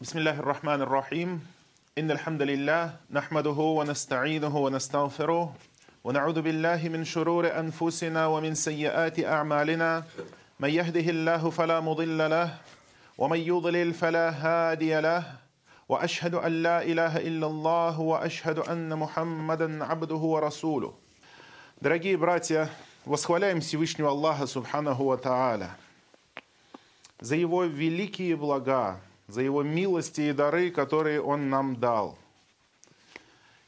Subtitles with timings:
[0.00, 1.46] بسم الله الرحمن الرحيم
[1.98, 5.54] إن الحمد لله نحمده ونستعينه ونستغفره
[6.04, 10.04] ونعوذ بالله من شرور أنفسنا ومن سيئات أعمالنا
[10.60, 12.54] من يهده الله فلا مضل له
[13.18, 15.22] ومن يضلل فلا هادي له
[15.88, 20.92] وأشهد أن لا إله إلا الله وأشهد أن محمدا عبده ورسوله
[21.78, 22.70] Дорогие братья,
[23.04, 25.76] восхваляем Всевышнего Аллаха Субханаху Ва Тааля
[27.20, 28.98] за Его великие блага,
[29.31, 32.17] за Его милости и дары, которые Он нам дал.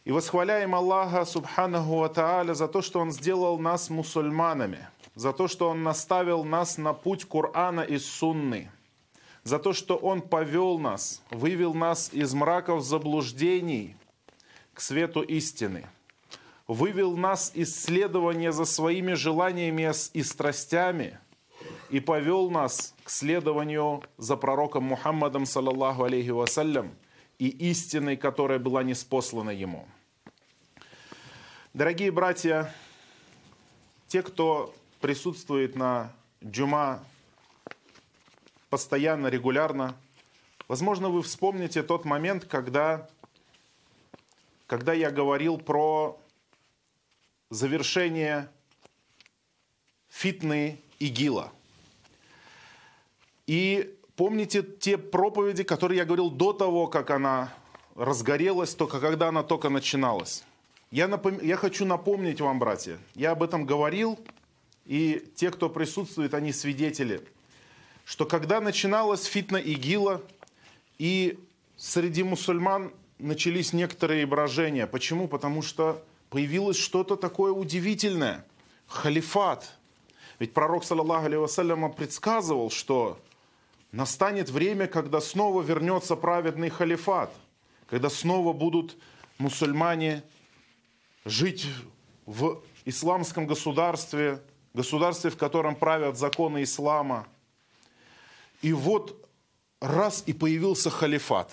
[0.05, 5.69] И восхваляем Аллаха Субханаху Ва за то, что Он сделал нас мусульманами, за то, что
[5.69, 8.69] Он наставил нас на путь Корана и Сунны,
[9.43, 13.95] за то, что Он повел нас, вывел нас из мраков заблуждений
[14.73, 15.87] к свету истины–
[16.67, 21.19] вывел нас из следования за своими желаниями и страстями
[21.93, 26.95] и повел нас к следованию за пророком Мухаммадом, саллаллаху алейхи вассалям,
[27.37, 29.87] и истиной, которая была неспослана ему.
[31.75, 32.73] Дорогие братья,
[34.07, 36.11] те, кто присутствует на
[36.43, 37.03] джума
[38.71, 39.95] постоянно, регулярно,
[40.67, 43.07] возможно, вы вспомните тот момент, когда,
[44.65, 46.19] когда я говорил про
[47.51, 48.49] завершение
[50.09, 51.51] фитны ИГИЛа.
[53.47, 57.53] И помните те проповеди, которые я говорил до того, как она
[57.95, 60.43] разгорелась, только когда она только начиналась.
[60.91, 61.39] Я, напом...
[61.41, 64.19] я хочу напомнить вам, братья, я об этом говорил,
[64.85, 67.21] и те, кто присутствует, они свидетели,
[68.05, 70.21] что когда начиналась фитна ИГИЛа,
[70.99, 71.39] и
[71.77, 74.87] среди мусульман начались некоторые брожения.
[74.87, 75.27] Почему?
[75.27, 78.45] Потому что появилось что-то такое удивительное.
[78.87, 79.69] Халифат.
[80.39, 83.19] Ведь пророк, саллаллаху алейhi вассаляма, предсказывал, что
[83.93, 87.33] настанет время, когда снова вернется праведный халифат,
[87.87, 88.97] когда снова будут
[89.37, 90.23] мусульмане
[91.23, 91.65] жить
[92.25, 94.43] в исламском государстве,
[94.73, 97.25] государстве, в котором правят законы ислама.
[98.61, 99.25] И вот
[99.79, 101.49] раз и появился халифат,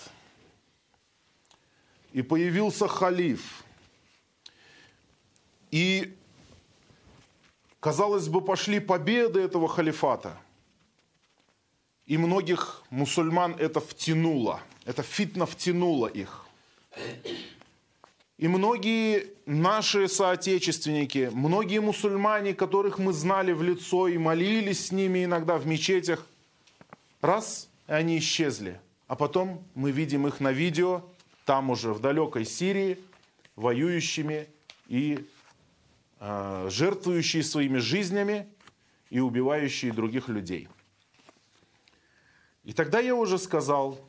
[2.11, 3.63] и появился халиф–
[5.71, 6.17] и,
[7.79, 10.37] казалось бы, пошли победы этого халифата.
[12.11, 14.59] И многих мусульман это втянуло.
[14.85, 16.45] Это фитна втянуло их.
[18.37, 25.23] И многие наши соотечественники, многие мусульмане, которых мы знали в лицо и молились с ними
[25.23, 26.25] иногда в мечетях,
[27.21, 28.81] раз, и они исчезли.
[29.07, 31.03] А потом мы видим их на видео,
[31.45, 32.97] там уже в далекой Сирии,
[33.55, 34.47] воюющими
[34.87, 35.25] и
[36.23, 38.47] Э, жертвующие своими жизнями
[39.09, 40.67] и убивающие других людей.
[42.63, 43.99] И тогда я уже сказал,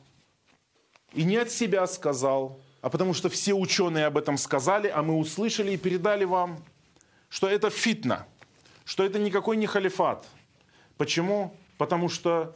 [1.13, 5.17] и не от себя сказал, а потому что все ученые об этом сказали, а мы
[5.17, 6.63] услышали и передали вам,
[7.29, 8.27] что это фитна,
[8.85, 10.25] что это никакой не халифат.
[10.97, 11.55] Почему?
[11.77, 12.55] Потому что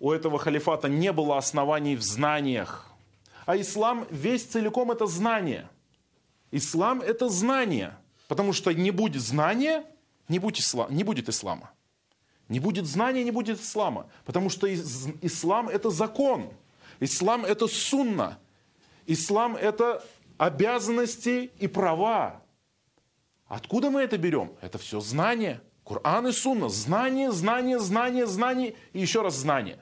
[0.00, 2.88] у этого халифата не было оснований в знаниях.
[3.46, 5.68] А ислам весь целиком это знание.
[6.50, 7.96] Ислам это знание–
[8.32, 9.84] Потому что не будет знания,
[10.26, 11.70] не будет, ислам, не будет ислама.
[12.52, 14.06] Не будет знания, не будет ислама.
[14.24, 16.50] Потому что ислам это закон.
[17.00, 18.38] Ислам это сунна.
[19.06, 20.04] Ислам это
[20.38, 22.42] обязанности и права.
[23.48, 24.52] Откуда мы это берем?
[24.60, 25.60] Это все знание.
[25.84, 26.68] Коран и сунна.
[26.68, 29.78] Знание, знание, знание, знание и еще раз знание.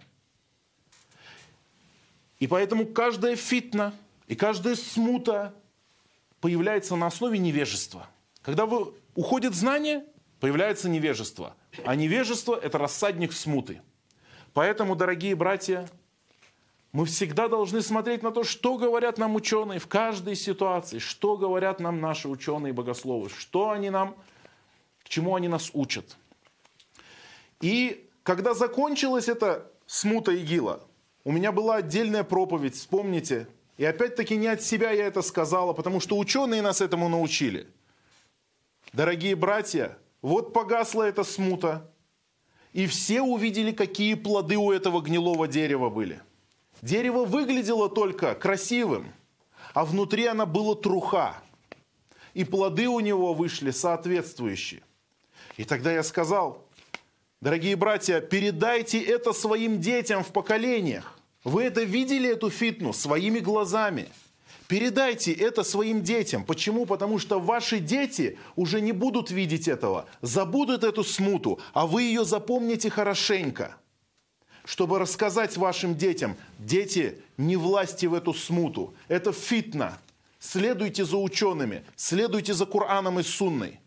[2.38, 3.92] И поэтому каждая фитна
[4.28, 5.54] и каждая смута
[6.40, 8.06] появляется на основе невежества–
[8.42, 10.04] когда вы, уходит знание,
[10.40, 11.54] появляется невежество.
[11.84, 13.82] А невежество– это рассадник смуты.
[14.52, 15.88] Поэтому, дорогие братья,
[16.92, 21.78] мы всегда должны смотреть на то, что говорят нам ученые в каждой ситуации, что говорят
[21.78, 24.16] нам наши ученые и богословы, что они нам,
[25.04, 26.16] к чему они нас учат.
[27.60, 30.82] И когда закончилась эта смута ИГИЛа,
[31.22, 33.46] у меня была отдельная проповедь, вспомните,
[33.76, 37.68] и опять-таки не от себя я это сказала, потому что ученые нас этому научили–
[38.92, 41.90] Дорогие братья, вот погасла эта смута,
[42.72, 46.20] и все увидели, какие плоды у этого гнилого дерева были.
[46.82, 49.12] Дерево выглядело только красивым,
[49.74, 51.42] а внутри оно было труха.
[52.32, 54.82] И плоды у него вышли соответствующие.
[55.56, 56.64] И тогда я сказал,
[57.40, 61.18] дорогие братья, передайте это своим детям в поколениях.
[61.42, 64.08] Вы это видели, эту фитну, своими глазами–
[64.70, 66.44] Передайте это своим детям.
[66.44, 66.86] Почему?
[66.86, 72.24] Потому что ваши дети уже не будут видеть этого, забудут эту смуту, а вы ее
[72.24, 73.76] запомните хорошенько.
[74.64, 79.98] чтобы рассказать вашим детям, дети, не власти в эту смуту, это фитна.
[80.38, 83.80] Следуйте за учеными, следуйте за Кораном и Сунной.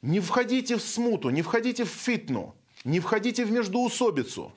[0.00, 2.54] Не входите в смуту, не входите в фитну,
[2.84, 4.52] не входите в междуусобицу.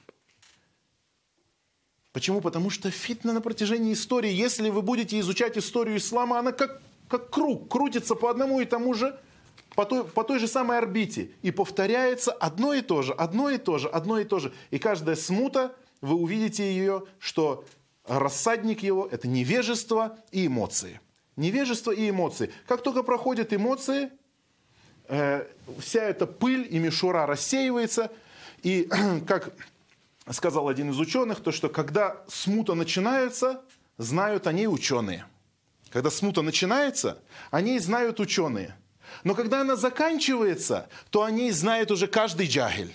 [2.13, 2.42] Почему?
[2.42, 7.31] Потому что фитна на протяжении истории, если вы будете изучать историю ислама, она как, как
[7.31, 9.19] круг, крутится по одному и тому же,
[9.75, 11.31] по той, по той же самой орбите.
[11.42, 14.54] И повторяется одно и то же, одно и то же, одно и то же.
[14.69, 17.65] И каждая смута, вы увидите ее, что
[18.06, 21.00] рассадник его– это невежество и эмоции.
[21.36, 22.51] Невежество и эмоции.
[22.68, 24.12] Как только проходят эмоции,
[25.07, 25.48] э,
[25.80, 28.12] вся эта пыль и мишура рассеивается.
[28.62, 28.88] И
[29.27, 29.51] как
[30.31, 33.62] сказал один из ученых, то что когда смута начинается,
[33.98, 35.25] знают они ученые.
[35.90, 37.22] Когда смута начинается,
[37.52, 38.75] они знают ученые.
[39.24, 42.94] Но когда она заканчивается, то они знают уже каждый джагель.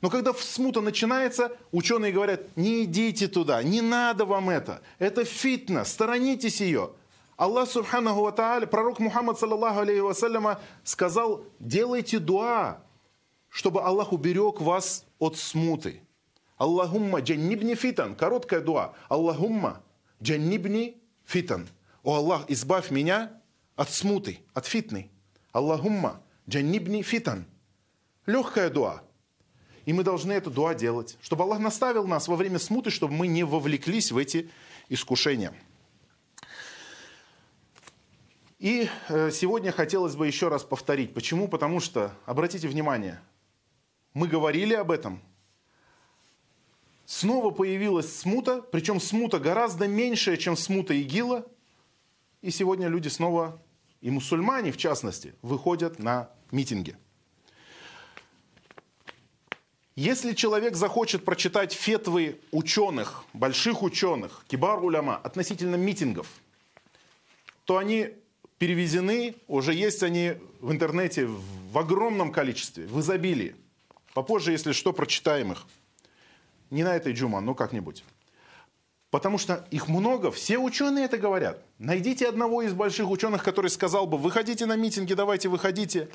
[0.00, 4.82] Но когда смута начинается, ученые говорят, не идите туда, не надо вам это.
[4.98, 6.92] Это фитна, сторонитесь ее.
[7.36, 12.82] Аллах Субханаху Ва Тааля, пророк Мухаммад, саллаллаху алейхи вассаляма, сказал, делайте дуа,
[13.48, 16.02] чтобы Аллах уберег вас от смуты.
[16.58, 18.14] Аллахумма джаннибни фитан.
[18.16, 18.94] Короткая дуа.
[19.08, 19.82] Аллахумма
[20.22, 21.68] джаннибни фитан.
[22.02, 23.40] О Аллах, избавь меня
[23.76, 25.10] от смуты, от фитны.
[25.52, 27.46] Аллахумма джаннибни фитан.
[28.26, 29.02] Легкая дуа.
[29.86, 33.26] И мы должны эту дуа делать, чтобы Аллах наставил нас во время смуты, чтобы мы
[33.26, 34.50] не вовлеклись в эти
[34.88, 35.54] искушения.
[38.58, 41.14] И э, сегодня хотелось бы еще раз повторить.
[41.14, 41.46] Почему?
[41.46, 43.20] Потому что, обратите внимание,
[44.12, 45.22] мы говорили об этом.
[47.08, 51.46] Снова появилась смута, причем смута гораздо меньшая, чем смута ИГИЛа.
[52.42, 53.58] И сегодня люди снова,
[54.02, 56.96] и мусульмане в частности, выходят на митинги–
[60.00, 66.28] если человек захочет прочитать фетвы ученых, больших ученых, кибар уляма, относительно митингов,
[67.64, 68.10] то они
[68.58, 73.56] перевезены, уже есть они в интернете в огромном количестве, в изобилии.
[74.14, 75.66] Попозже, если что, прочитаем их.
[76.70, 78.04] Не на этой джума, но как-нибудь.
[79.10, 81.62] Потому что их много, все ученые это говорят.
[81.78, 86.08] Найдите одного из больших ученых, который сказал бы, выходите на митинги, давайте выходите.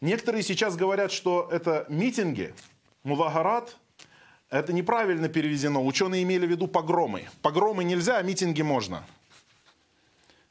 [0.00, 2.54] Некоторые сейчас говорят, что это митинги,
[3.02, 3.76] музагарат,
[4.50, 5.84] это неправильно переведено.
[5.84, 7.28] Ученые имели в виду погромы.
[7.42, 9.04] Погромы нельзя, а митинги можно.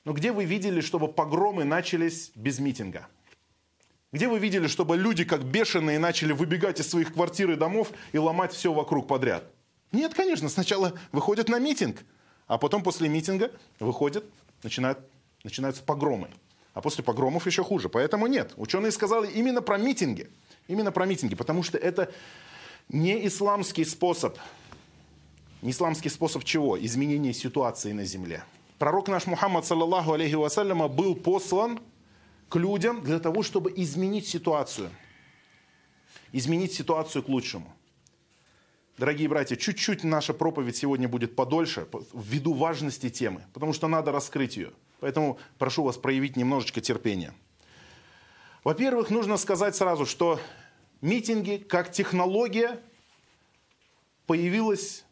[0.03, 3.07] Но где вы видели, чтобы погромы начались без митинга?
[4.15, 8.17] Где вы видели, чтобы люди, как бешеные, начали выбегать из своих квартир и домов и
[8.17, 9.43] ломать все вокруг подряд?
[9.91, 11.97] Нет, конечно, сначала выходят на митинг,
[12.47, 14.23] а потом после митинга выходят,
[14.63, 14.99] начинают,
[15.43, 16.29] начинаются погромы.
[16.73, 17.89] А после погромов еще хуже.
[17.89, 18.53] Поэтому нет.
[18.55, 20.29] Ученые сказали именно про митинги.
[20.69, 22.09] Именно про митинги, потому что это
[22.87, 24.37] не исламский способ.
[25.61, 26.81] Не исламский способ чего?
[26.81, 28.45] Изменения ситуации на земле.
[28.79, 31.81] Пророк наш Мухаммад, саллаллаху алейхи вассаляма, был послан
[32.49, 34.89] к людям для того, чтобы изменить ситуацию.
[36.31, 37.73] Изменить ситуацию к лучшему.
[38.97, 44.55] Дорогие братья, чуть-чуть наша проповедь сегодня будет подольше, ввиду важности темы, потому что надо раскрыть
[44.55, 44.71] ее.
[45.01, 47.33] Поэтому прошу вас проявить немножечко терпения.
[48.63, 50.39] Во-первых, нужно сказать сразу, что
[51.01, 52.79] митинги как технология
[54.27, 55.03] появилась,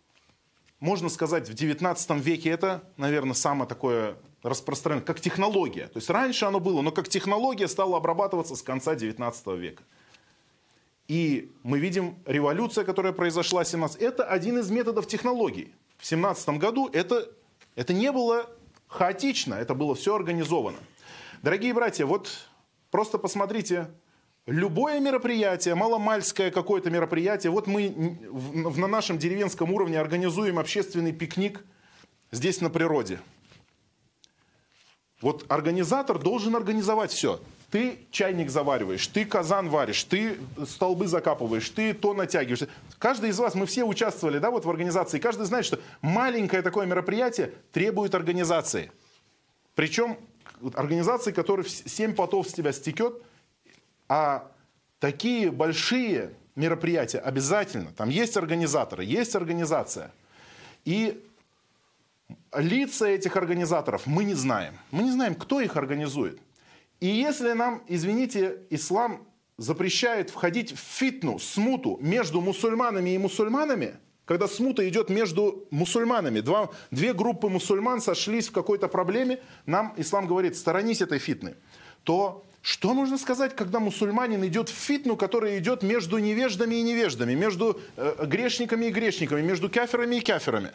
[0.80, 2.50] можно сказать, в 19 веке.
[2.50, 5.88] Это, наверное, самое такое распространенное, как технология.
[5.88, 9.84] То есть раньше оно было, но как технология стало обрабатываться с конца 19 века.
[11.08, 15.74] И мы видим, революция, которая произошла в 17 это один из методов технологий.
[15.98, 17.30] В 17 году это,
[17.76, 18.50] это не было
[18.88, 20.78] хаотично, это было все организовано.
[21.42, 22.30] Дорогие братья, вот
[22.94, 23.88] Просто посмотрите,
[24.46, 27.90] любое мероприятие, маломальское какое-то мероприятие, вот мы
[28.78, 31.66] на нашем деревенском уровне организуем общественный пикник
[32.30, 33.20] здесь на природе.
[35.24, 37.39] Вот организатор должен организовать все.
[37.72, 40.38] Ты чайник завариваешь, ты казан варишь, ты
[40.68, 42.70] столбы закапываешь, ты то натягиваешь.
[43.00, 46.86] Каждый из вас, мы все участвовали да, вот в организации, каждый знает, что маленькое такое
[46.86, 48.92] мероприятие требует организации.
[49.75, 50.18] Причем
[50.75, 53.13] организации, которые 7 потов с тебя стекет,
[54.10, 54.51] а
[55.00, 60.12] такие большие мероприятия обязательно, там есть организаторы, есть организация.
[60.84, 61.25] И
[62.55, 64.74] лица этих организаторов мы не знаем.
[64.91, 66.39] Мы не знаем, кто их организует.
[67.00, 73.95] И если нам, извините, ислам запрещает входить в фитну, смуту между мусульманами и мусульманами–
[74.25, 80.27] когда смута идет между мусульманами, два, две группы мусульман сошлись в какой-то проблеме, нам ислам
[80.27, 81.55] говорит, сторонись этой фитны,
[82.03, 87.33] то Что можно сказать, когда мусульманин идет в фитну, которая идет между невеждами и невеждами,
[87.33, 90.72] между э, грешниками и грешниками, между каферами и каферами?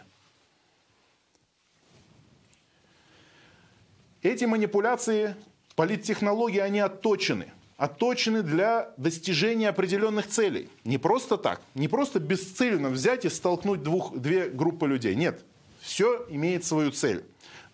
[4.23, 5.37] Эти манипуляции,
[5.77, 7.53] политтехнологии, они отточены.
[7.77, 10.69] Отточены для достижения определенных целей.
[10.83, 15.15] Не просто так, не просто бесцельно взять и столкнуть двух, две группы людей.
[15.15, 15.45] Нет,
[15.81, 17.25] все имеет свою цель.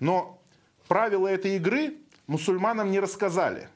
[0.00, 0.38] Но
[0.88, 1.96] правила этой игры
[2.26, 3.68] мусульманам не рассказали.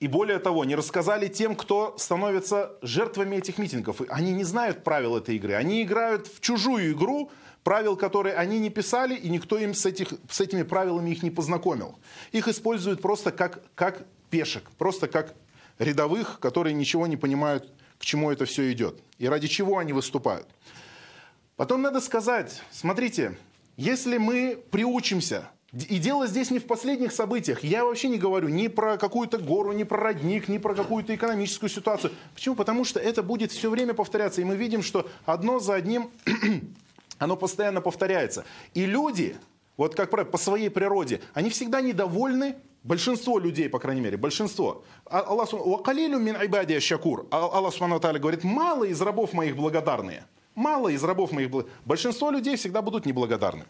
[0.00, 4.00] И более того, не рассказали тем, кто становится жертвами этих митингов.
[4.08, 5.54] Они не знают правил этой игры.
[5.54, 7.30] Они играют в чужую игру,
[7.62, 11.30] правил которые они не писали, и никто им с, этих, с этими правилами их не
[11.30, 11.98] познакомил.
[12.32, 15.34] Их используют просто как, как пешек, просто как
[15.78, 20.46] рядовых, которые ничего не понимают, к чему это все идет и ради чего они выступают.
[21.56, 23.38] Потом надо сказать, смотрите,
[23.76, 27.64] если мы приучимся и дело здесь не в последних событиях.
[27.64, 31.68] Я вообще не говорю ни про какую-то гору, ни про родник, ни про какую-то экономическую
[31.68, 32.12] ситуацию.
[32.34, 32.54] Почему?
[32.54, 34.40] Потому что это будет все время повторяться.
[34.40, 36.10] И мы видим, что одно за одним
[37.18, 38.44] оно постоянно повторяется.
[38.72, 39.36] И люди,
[39.76, 42.54] вот как правило, по своей природе, они всегда недовольны
[42.84, 44.84] Большинство людей, по крайней мере, большинство.
[45.06, 47.26] А, Аллах мин ибадия шакур.
[47.30, 47.74] А, Аллах
[48.20, 50.26] говорит, мало из рабов моих благодарные.
[50.54, 51.80] Мало из рабов моих благодарные.
[51.86, 53.64] Большинство людей всегда будут неблагодарны.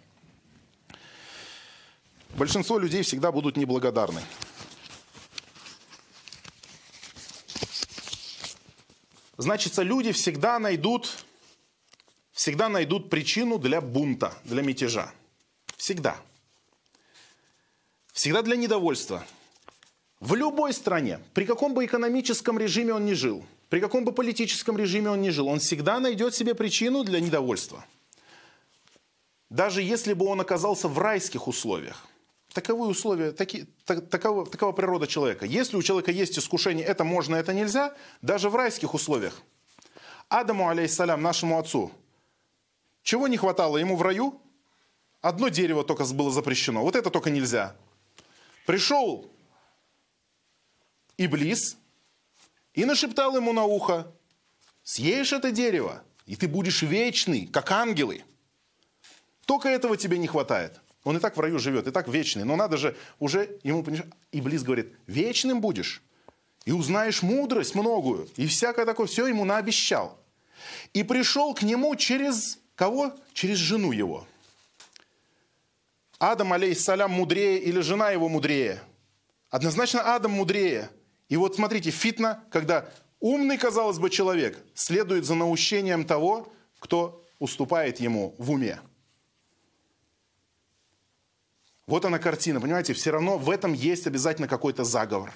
[2.36, 4.20] Большинство людей всегда будут неблагодарны.
[9.36, 11.24] Значится, люди всегда найдут,
[12.32, 15.12] всегда найдут причину для бунта, для мятежа.
[15.76, 16.16] Всегда.
[18.12, 19.24] Всегда для недовольства.
[20.18, 24.76] В любой стране, при каком бы экономическом режиме он ни жил, при каком бы политическом
[24.76, 27.84] режиме он ни жил, он всегда найдет себе причину для недовольства.
[29.50, 32.08] Даже если бы он оказался в райских условиях
[32.54, 35.44] таковы условия, таки, так, такова, такова природа человека.
[35.44, 39.42] Если у человека есть искушение, это можно, это нельзя, даже в райских условиях.
[40.28, 41.90] Адаму, алейхиссалям, нашему отцу,
[43.02, 44.40] чего не хватало ему в раю?
[45.20, 47.76] Одно дерево только было запрещено, вот это только нельзя.
[48.66, 49.30] Пришел
[51.18, 51.76] Иблис
[52.72, 54.12] и нашептал ему на ухо,
[54.82, 58.22] съешь это дерево, и ты будешь вечный, как ангелы.
[59.44, 60.80] Только этого тебе не хватает.
[61.04, 62.44] Он и так в раю живет, и так вечный.
[62.44, 63.84] Но надо же уже ему...
[64.32, 66.02] Иблис говорит, вечным будешь.
[66.64, 68.28] И узнаешь мудрость многую.
[68.36, 70.18] И всякое такое, все ему наобещал.
[70.94, 73.14] И пришел к нему через кого?
[73.34, 74.26] Через жену его.
[76.18, 78.80] Адам, алейхиссалям, мудрее или жена его мудрее?
[79.50, 80.90] Однозначно Адам мудрее.
[81.28, 82.88] И вот смотрите, фитна, когда
[83.20, 88.80] умный, казалось бы, человек следует за наущением того, кто уступает ему в уме.
[91.86, 95.32] Вот она картина, понимаете, все равно в этом есть обязательно какой-то заговор.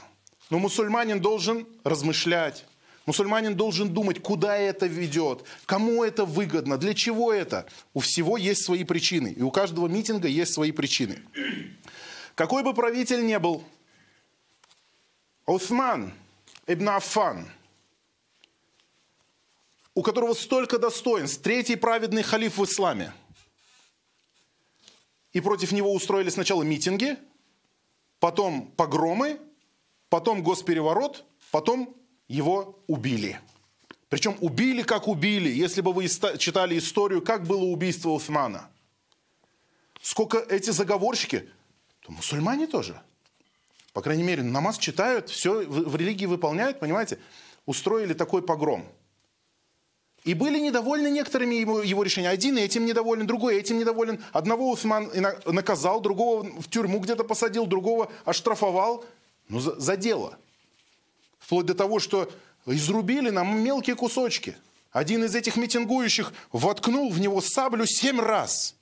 [0.49, 2.65] Но мусульманин должен размышлять,
[3.05, 7.67] мусульманин должен думать, куда это ведет, кому это выгодно, для чего это.
[7.93, 11.23] У всего есть свои причины, и у каждого митинга есть свои причины.
[12.35, 13.63] Какой бы правитель ни был,
[15.45, 16.15] Усман
[16.67, 17.49] ибн Аффан,
[19.95, 23.13] у которого столько достоинств, третий праведный халиф в исламе–
[25.33, 27.17] и против него устроили сначала митинги,
[28.21, 29.41] потом погромы,
[30.09, 31.95] потом госпереворот, потом
[32.29, 33.41] его убили.
[34.09, 35.51] Причем убили, как убили.
[35.51, 36.09] Если бы вы
[36.39, 38.71] читали историю, как было убийство Усмана.
[40.01, 41.49] Сколько эти заговорщики,
[42.01, 43.01] то мусульмане тоже.
[43.93, 47.19] По крайней мере, намаз читают, все в религии выполняют, понимаете.
[47.67, 48.87] Устроили такой погром–
[50.29, 52.35] и были недовольны некоторыми его, его решениями.
[52.35, 54.23] Один этим недоволен, другой этим недоволен.
[54.35, 55.11] Одного Усман
[55.47, 59.07] наказал, другого в тюрьму где-то посадил, другого оштрафовал.
[59.49, 60.37] Ну, за, за дело.
[61.39, 62.31] Вплоть до того, что
[62.67, 64.55] изрубили нам мелкие кусочки.
[64.93, 68.75] Один из этих митингующих воткнул в него саблю семь раз.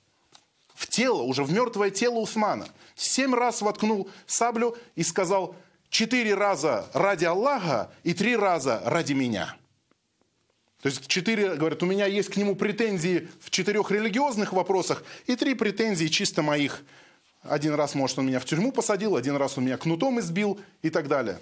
[0.75, 2.67] В тело, уже в мертвое тело Усмана.
[2.97, 5.55] Семь раз воткнул саблю и сказал,
[5.89, 9.55] четыре раза ради Аллаха и три раза ради меня.
[10.81, 15.35] То есть четыре, говорят, у меня есть к нему претензии в четырех религиозных вопросах и
[15.35, 16.83] три претензии чисто моих.
[17.41, 20.89] Один раз, может, он меня в тюрьму посадил, один раз он меня кнутом избил и
[20.89, 21.39] так далее.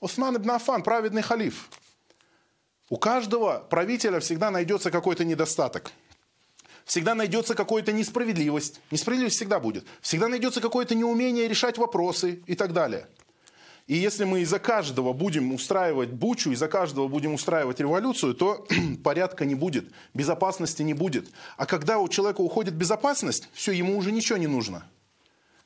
[0.00, 1.68] Осман ибн Афан, праведный халиф.
[2.88, 5.90] У каждого правителя всегда найдется какой-то недостаток.
[6.84, 8.80] Всегда найдется какая-то несправедливость.
[8.92, 9.84] Несправедливость всегда будет.
[10.00, 13.08] Всегда найдется какое-то неумение решать вопросы и так далее.
[13.86, 18.66] И если мы из-за каждого будем устраивать бучу, из-за каждого будем устраивать революцию, то
[19.04, 21.30] порядка не будет, безопасности не будет.
[21.56, 24.84] А когда у человека уходит безопасность, все, ему уже ничего не нужно.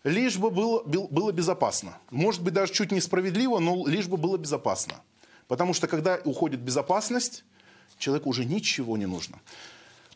[0.05, 1.97] лишь бы было, было безопасно.
[2.11, 5.01] Может быть, даже чуть несправедливо, но лишь бы было безопасно.
[5.49, 7.45] Потому что когда уходит безопасность,
[7.99, 9.41] человеку уже ничего не нужно.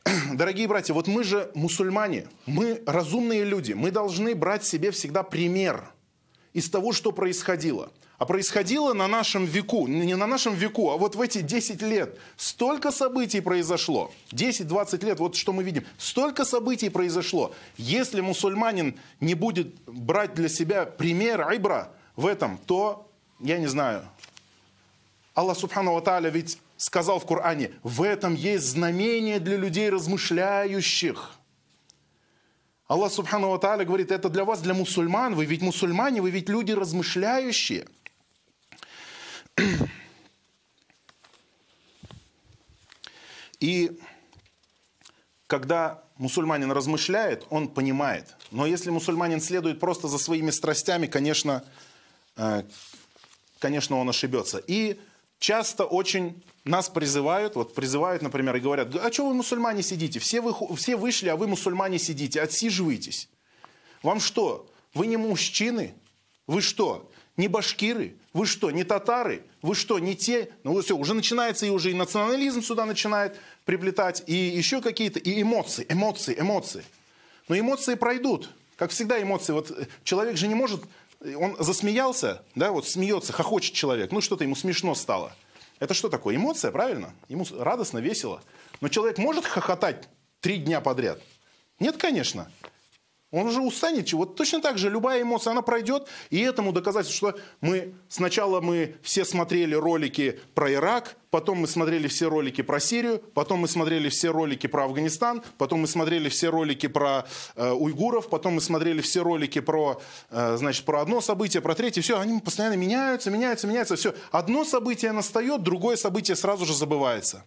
[0.35, 5.94] Дорогие братья, вот мы же мусульмане, мы разумные люди, мы должны брать себе всегда пример
[6.55, 7.91] из того, что происходило.
[8.17, 12.17] А происходило на нашем веку, не на нашем веку, а вот в эти 10 лет.
[12.37, 14.13] Столько событий произошло.
[14.31, 15.85] 10-20 лет, вот что мы видим.
[15.99, 17.53] Столько событий произошло.
[17.77, 24.05] Если мусульманин не будет брать для себя пример айбра в этом, то, я не знаю,
[25.35, 31.33] Аллах Субхану Тааля ведь сказал в Коране, в этом есть знамение для людей размышляющих.
[32.87, 36.73] Аллах Субхану Тааля говорит, это для вас, для мусульман, вы ведь мусульмане, вы ведь люди
[36.73, 37.87] размышляющие.
[43.61, 43.99] И
[45.47, 48.35] когда мусульманин размышляет, он понимает.
[48.51, 51.65] Но если мусульманин следует просто за своими страстями, конечно,
[52.37, 52.65] э,
[53.61, 54.59] конечно, он ошибется.
[54.59, 55.01] И
[55.39, 60.19] часто очень нас призывают, вот призывают, например, и говорят, а что вы мусульмане сидите?
[60.19, 63.29] Все, вы, все вышли, а вы мусульмане сидите, отсиживаетесь.
[64.03, 64.67] Вам что?
[64.95, 65.95] Вы не мужчины?
[66.47, 67.11] Вы что?
[67.37, 68.17] Не башкиры?
[68.33, 69.43] Вы что, не татары?
[69.61, 70.51] Вы что, не те?
[70.63, 75.19] Ну вот все, уже начинается и уже и национализм сюда начинает приплетать, и еще какие-то,
[75.19, 76.85] и эмоции, эмоции, эмоции.
[77.49, 78.51] Но эмоции пройдут.
[78.77, 79.53] Как всегда эмоции.
[79.53, 80.83] Вот э, человек же не может,
[81.25, 85.35] он засмеялся, да, вот смеется, хохочет человек, ну что-то ему смешно стало.
[85.81, 86.37] Это что такое?
[86.37, 87.15] Эмоция, правильно?
[87.29, 88.43] Ему радостно, весело.
[88.81, 90.09] Но человек может хохотать
[90.41, 91.21] три дня подряд?
[91.81, 92.51] Нет, конечно.
[93.35, 94.13] Он уже устанет.
[94.13, 96.07] Вот точно так же любая эмоция, она пройдет.
[96.31, 102.07] И этому доказательство, что мы сначала мы все смотрели ролики про Ирак, потом мы смотрели
[102.07, 106.49] все ролики про Сирию, потом мы смотрели все ролики про Афганистан, потом мы смотрели все
[106.49, 107.27] ролики про
[107.57, 110.01] э, уйгуров, потом мы смотрели все ролики про,
[110.31, 112.03] э, значит, про одно событие, про третье.
[112.03, 113.97] Все, они постоянно меняются, меняются, меняются.
[113.97, 117.45] Все, одно событие настает, другое событие сразу же забывается.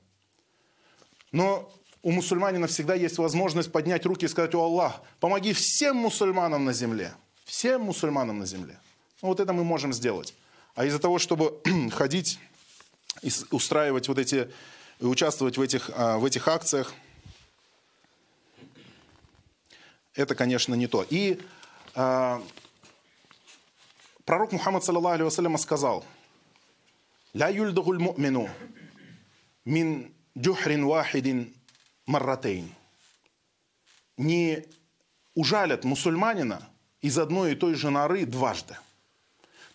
[1.32, 1.72] Но
[2.04, 6.74] у мусульманина всегда есть возможность поднять руки и сказать, о Аллах, помоги всем мусульманам на
[6.74, 7.14] земле.
[7.46, 8.80] Всем мусульманам на земле.
[9.22, 10.34] Ну, вот это мы можем сделать.
[10.76, 11.60] А из-за того, чтобы
[11.92, 12.40] ходить
[13.22, 14.50] и устраивать вот эти,
[15.00, 16.94] и участвовать в этих, а, в этих акциях,
[20.14, 21.06] это, конечно, не то.
[21.10, 21.40] И
[21.94, 22.42] э,
[24.26, 26.04] пророк Мухаммад, саллаллаху алейhi сказал,
[27.34, 28.50] «Ля юльдагуль му'мину
[29.64, 31.54] мин джухрин вахидин
[32.08, 32.74] марратейн.
[34.18, 34.66] Не
[35.36, 36.68] ужалят мусульманина
[37.02, 38.76] из одной и той же норы дважды.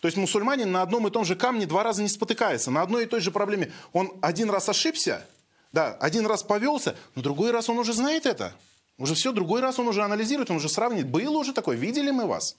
[0.01, 3.03] То есть мусульманин на одном и том же камне два раза не спотыкается, на одной
[3.03, 3.71] и той же проблеме.
[3.93, 5.25] Он один раз ошибся,
[5.71, 8.53] да, один раз повелся, но другой раз он уже знает это.
[8.97, 11.07] Уже все, другой раз он уже анализирует, он уже сравнит.
[11.07, 12.57] Было уже такое, видели мы вас.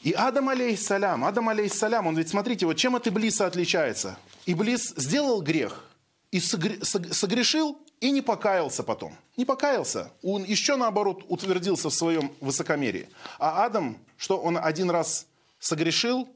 [0.00, 4.16] И Адам алейхиссалям, Адам алейхиссалям, он ведь, смотрите, вот чем от Иблиса отличается?
[4.46, 5.84] Иблис сделал грех
[6.30, 9.14] и согрешил, и не покаялся потом.
[9.36, 10.12] Не покаялся.
[10.22, 13.08] Он еще наоборот утвердился в своем высокомерии.
[13.38, 15.26] А Адам, что он один раз
[15.58, 16.28] согрешил,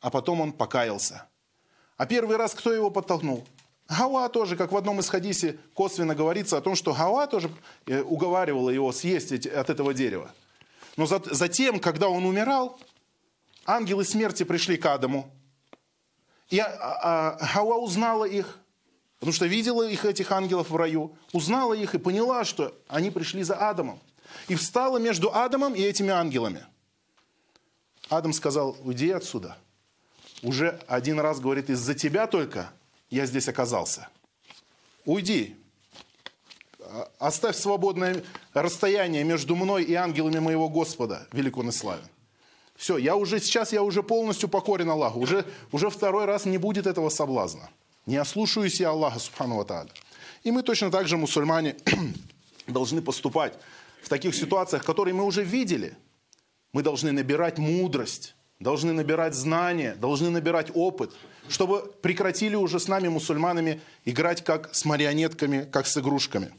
[0.00, 1.26] а потом он покаялся.
[1.96, 3.44] А первый раз кто его подтолкнул?
[3.88, 7.50] Гауа тоже, как в одном из хадисе косвенно говорится о том, что Гауа тоже
[7.86, 10.32] э, уговаривала его съесть от этого дерева.
[10.96, 12.78] Но затем, когда он умирал,
[13.66, 15.30] ангелы смерти пришли к Адаму.
[16.48, 18.58] И а, а, Гауа узнала их,
[19.24, 23.42] Потому что видела их, этих ангелов в раю, узнала их и поняла, что они пришли
[23.42, 23.98] за Адамом.
[24.48, 26.66] И встала между Адамом и этими ангелами.
[28.10, 29.56] Адам сказал, уйди отсюда.
[30.42, 32.70] Уже один раз говорит, из-за тебя только
[33.08, 34.08] я здесь оказался.
[35.06, 35.56] Уйди.
[37.18, 42.04] Оставь свободное расстояние между мной и ангелами моего Господа, велик он и славен.
[42.76, 45.18] Все, я уже сейчас, я уже полностью покорен Аллаху.
[45.18, 47.70] Уже, уже второй раз не будет этого соблазна.
[48.06, 49.86] Не ослушаюсь я Аллаха, субхану ва
[50.42, 51.76] И мы точно так же, мусульмане,
[52.66, 53.54] должны поступать
[54.02, 55.96] в таких ситуациях, которые мы уже видели.
[56.72, 61.12] Мы должны набирать мудрость, должны набирать знания, должны набирать опыт,
[61.48, 66.52] чтобы прекратили уже с нами, мусульманами, играть как с марионетками, как с игрушками.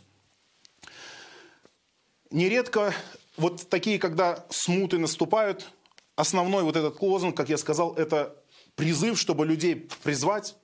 [2.31, 2.93] Нередко
[3.37, 5.69] вот такие, когда смуты наступают,
[6.15, 8.35] основной вот этот лозунг, как я сказал, это
[8.75, 10.55] призыв, чтобы людей призвать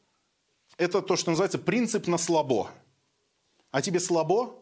[0.81, 2.71] это то, что называется принцип на слабо.
[3.69, 4.59] А тебе слабо?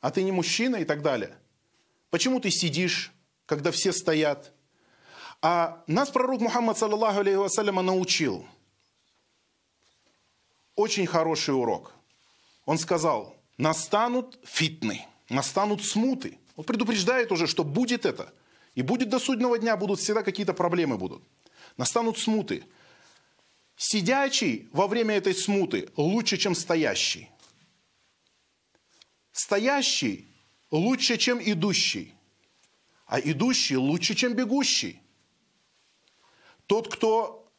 [0.00, 1.36] А ты не мужчина и так далее.
[2.08, 3.12] Почему ты сидишь,
[3.44, 4.52] когда все стоят?
[5.42, 8.46] А нас пророк Мухаммад, саллаллаху алейхи вассаляма, научил.
[10.74, 11.92] Очень хороший урок.
[12.64, 16.38] Он сказал, настанут фитны, настанут смуты.
[16.56, 18.32] Он предупреждает уже, что будет это.
[18.74, 21.22] И будет до судного дня, будут всегда какие-то проблемы будут.
[21.76, 22.64] Настанут смуты.
[23.76, 27.28] Сидячий во время этой смуты лучше, чем стоящий.
[29.32, 30.26] Стоящий
[30.70, 32.14] лучше, чем идущий.
[33.06, 35.00] А идущий лучше, чем бегущий.
[36.66, 37.52] Тот, кто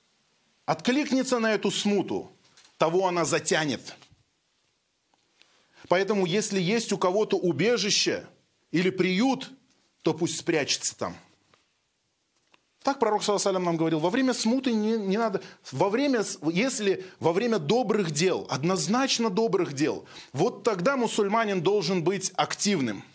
[0.65, 2.31] откликнется на эту смуту,
[2.77, 3.95] того она затянет.
[5.87, 8.27] Поэтому, если есть у кого-то убежище
[8.71, 9.51] или приют,
[10.01, 11.15] то пусть спрячется там.
[12.87, 15.41] Так пророк Саласалям нам говорил, во время смуты не, не надо,
[15.73, 16.23] во время,
[16.53, 23.03] если во время добрых дел, однозначно добрых дел, вот тогда мусульманин должен быть активным–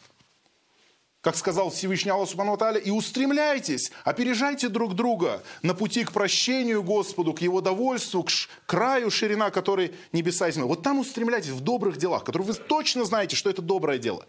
[1.22, 7.32] как сказал Всевышний Аллах Субхану и устремляйтесь, опережайте друг друга на пути к прощению Господу,
[7.32, 8.30] к Его довольству, к
[8.66, 10.66] краю ширина, который небеса и земля.
[10.66, 14.26] Вот там устремляйтесь в добрых делах, которые вы точно знаете, что это доброе дело.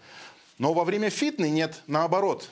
[0.60, 2.49] Но во время фитны нет, наоборот.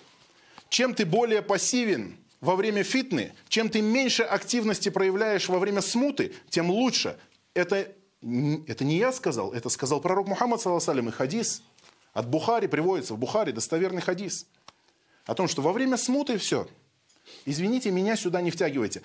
[0.69, 6.34] Чем ты более пассивен во время фитны, чем ты меньше активности проявляешь во время смуты,
[6.49, 7.17] тем лучше.
[7.54, 7.88] Это,
[8.67, 11.63] это не я сказал, это сказал пророк Мухаммад, саллаху и хадис–
[12.13, 14.45] от Бухари приводится, в Бухаре достоверный хадис.
[15.25, 16.67] О том, что во время смуты все.
[17.45, 19.01] Извините, меня сюда не втягивайте.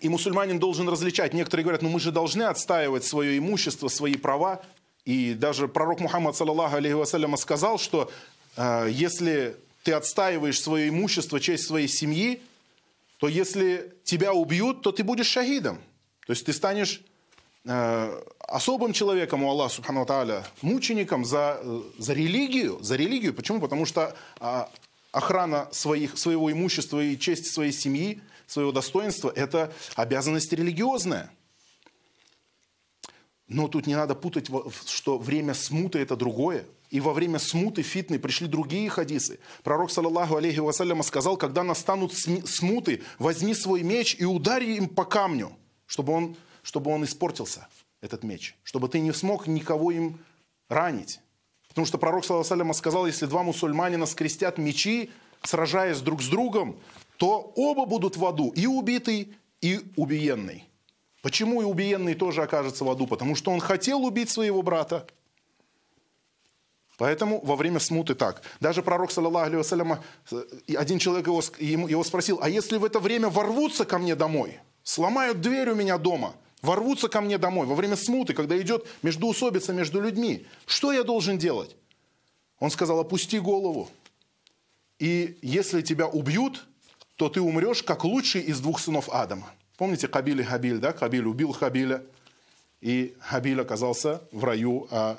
[0.00, 1.34] И мусульманин должен различать.
[1.34, 4.62] Некоторые говорят, ну мы же должны отстаивать свое имущество, свои права.
[5.04, 8.10] И даже пророк Мухаммад, саллаллаху алейхи вассаляма, сказал, что
[8.56, 12.42] э, если ты отстаиваешь свое имущество, честь своей семьи,
[13.18, 15.78] то если тебя убьют, то ты будешь шахидом.
[16.26, 17.02] То есть ты станешь
[17.64, 22.78] Э, особым человеком у Аллаха Субхану Тааля, мучеником за, э, за религию.
[22.82, 23.34] За религию.
[23.34, 23.60] Почему?
[23.60, 24.70] Потому что а,
[25.12, 31.30] охрана своих, своего имущества и чести своей семьи, своего достоинства– это обязанность религиозная.
[33.46, 34.48] Но тут не надо путать,
[34.86, 36.64] что время смуты– это другое.
[36.90, 39.38] И во время смуты фитны пришли другие хадисы.
[39.62, 45.04] Пророк, саллаллаху алейхи вассаляма, сказал, когда настанут смуты, возьми свой меч и удари им по
[45.04, 45.52] камню,
[45.86, 47.68] чтобы он чтобы он испортился,
[48.00, 50.18] этот меч, чтобы ты не смог никого им
[50.68, 51.20] ранить.
[51.68, 55.10] Потому что пророк, саллаху сказал, если два мусульманина скрестят мечи,
[55.42, 56.78] сражаясь друг с другом,
[57.16, 60.64] то оба будут в аду, и убитый, и убиенный.
[61.22, 63.06] Почему и убиенный тоже окажется в аду?
[63.06, 65.06] Потому что он хотел убить своего брата.
[67.00, 68.42] Поэтому во время смуты так.
[68.60, 73.86] Даже пророк, саллаллаху алейhi один человек его, его спросил, а если в это время ворвутся
[73.86, 78.34] ко мне домой, сломают дверь у меня дома– ворвутся ко мне домой во время смуты,
[78.34, 80.46] когда идет междуусобица между людьми.
[80.66, 81.74] Что я должен делать?
[82.58, 83.88] Он сказал, опусти голову.
[84.98, 86.66] И если тебя убьют,
[87.16, 89.50] то ты умрешь, как лучший из двух сынов Адама.
[89.78, 90.92] Помните Хабиль и Хабиль, да?
[90.92, 92.02] Хабиль убил Хабиля,
[92.82, 95.18] и Хабиль оказался в раю, а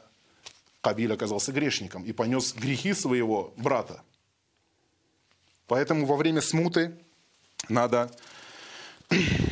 [0.81, 4.01] Хабиль оказался грешником и понес грехи своего брата.
[5.67, 6.97] Поэтому во время смуты
[7.69, 8.11] надо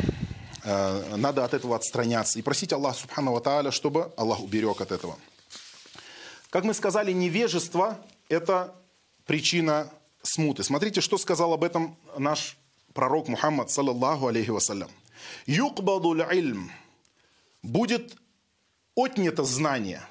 [0.63, 5.17] Э, надо от этого отстраняться и просить Аллаха Субхану Тааля, чтобы Аллах уберег от этого.
[6.49, 8.75] Как мы сказали, невежество– это
[9.25, 9.89] причина
[10.21, 10.63] смуты.
[10.63, 12.57] Смотрите, что сказал об этом наш
[12.93, 14.91] пророк Мухаммад, саллаллаху алейхи вассалям.
[15.45, 16.71] Юкбаду ильм–
[17.63, 18.15] будет
[18.95, 20.01] отнято знание.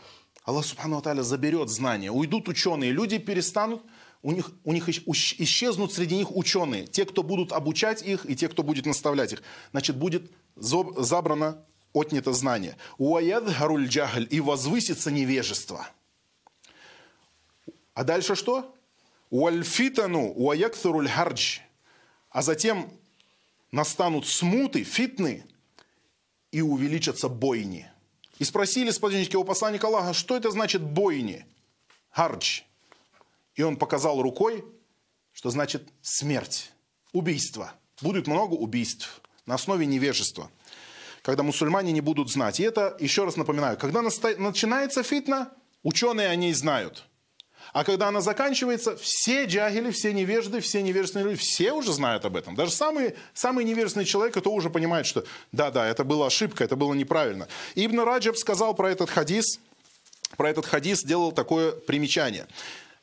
[0.49, 2.11] Аллах Субхану Тааля заберет знание.
[2.11, 3.83] Уйдут ученые, люди перестанут–
[4.23, 8.49] у них, у них исчезнут среди них ученые, те, кто будут обучать их, и те,
[8.49, 9.43] кто будет наставлять их.
[9.71, 12.77] Значит, будет забрано, отнято знание.
[12.99, 15.89] Уаядхаруль джахаль, и возвысится невежество.
[17.95, 18.75] А дальше что?
[19.31, 21.61] Уальфитану уаякθуруль хардж.
[22.31, 22.91] А затем
[23.71, 25.45] настанут смуты, фитны,
[26.51, 27.89] и увеличатся бойни.
[28.39, 31.45] И спросили сподвижники у посланника Аллаха, что это значит бойни?
[32.11, 32.63] Хардж.
[33.55, 34.65] И он показал рукой,
[35.33, 36.71] что значит смерть,
[37.13, 37.73] убийство.
[38.01, 40.51] Будет много убийств на основе невежества,
[41.23, 42.61] когда мусульмане не будут знать.
[42.61, 45.51] И это, еще раз напоминаю, когда начинается фитна,
[45.83, 47.05] ученые о ней знают.
[47.73, 52.37] А когда она заканчивается, все джагили, все невежды, все невежественные люди, все уже знают об
[52.37, 52.55] этом.
[52.55, 56.95] Даже самый, самый невежественный человек, это уже понимает, что да-да, это была ошибка, это было
[56.95, 57.49] неправильно.
[57.75, 59.61] Ибн Раджаб сказал про этот хадис,
[60.37, 62.47] про этот хадис сделал такое примечание.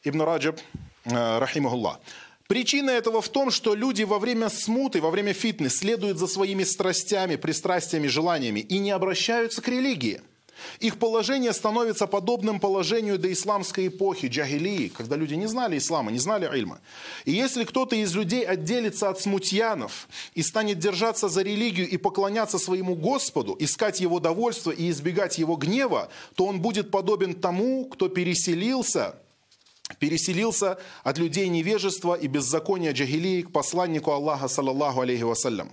[0.04, 0.60] Ибн Раджаб,
[1.06, 1.99] э, рахимахуллах.
[2.47, 6.63] Причина этого в том, что люди во время смуты, во время фитны следуют за своими
[6.63, 10.21] страстями, пристрастиями, желаниями и не обращаются к религии.
[10.80, 16.20] Их положение становится подобным положению до исламской эпохи, джагилии, когда люди не знали ислама, не
[16.20, 16.80] знали ильма.
[17.26, 22.60] И если кто-то из людей отделится от смутьянов и станет держаться за религию и поклоняться
[22.60, 28.10] своему Господу, искать его довольство и избегать его гнева, то он будет подобен тому, кто
[28.10, 29.15] переселился–
[30.00, 35.72] переселился от людей невежества и беззакония джагилии к посланнику Аллаха, саллаллаху алейхи вассалям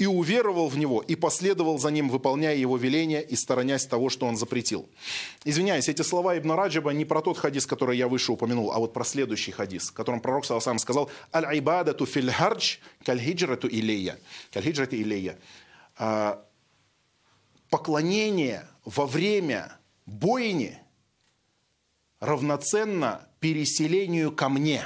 [0.00, 4.26] и уверовал в него, и последовал за ним, выполняя его веления и сторонясь того, что
[4.26, 4.88] он запретил.
[5.44, 8.94] Извиняюсь, эти слова Ибн Раджаба не про тот хадис, который я выше упомянул, а вот
[8.94, 14.18] про следующий хадис, в котором пророк сам сказал «Аль-айбадату фил хардж каль-хиджрату илейя».
[14.52, 15.38] Каль-хиджрату илейя.
[15.98, 16.42] А,
[17.68, 20.78] поклонение во время бойни
[22.20, 24.80] равноценно переселению ко мне.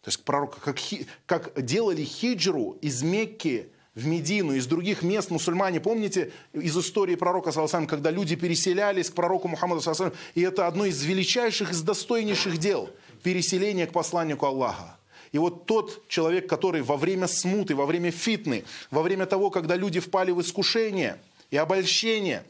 [0.00, 0.78] То есть пророк, как,
[1.26, 7.50] как делали хиджру из Мекки в Медину, из других мест мусульмане, помните из истории пророка,
[7.52, 12.58] салам, когда люди переселялись к пророку Мухаммаду, салам, и это одно из величайших, из достойнейших
[12.58, 12.90] дел,
[13.22, 14.96] переселение к посланнику Аллаха.
[15.32, 19.76] И вот тот человек, который во время смуты, во время фитны, во время того, когда
[19.76, 22.44] люди впали в искушение и обольщение,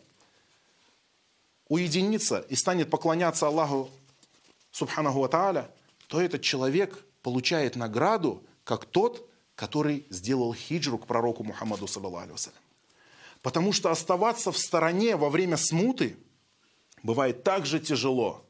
[1.69, 3.91] уединится и станет поклоняться Аллаху,
[4.73, 5.69] субханаху ва
[6.07, 9.30] то этот человек получает награду, как тот,
[9.61, 12.35] который сделал хиджру к пророку Мухаммаду, саллаллаху
[13.43, 16.17] Потому что оставаться в стороне во время смуты
[17.03, 18.43] бывает так же тяжело,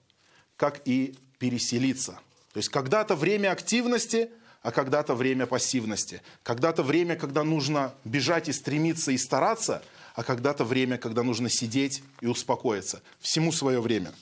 [0.57, 2.13] как и переселиться.
[2.53, 4.31] То есть когда-то время активности,
[4.63, 6.23] а когда-то время пассивности.
[6.45, 9.83] Когда-то время, когда нужно бежать и стремиться и стараться,
[10.15, 13.03] а когда-то время, когда нужно сидеть и успокоиться.
[13.19, 14.13] Всему свое время.